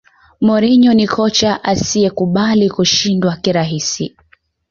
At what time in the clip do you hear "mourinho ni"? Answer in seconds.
0.41-1.07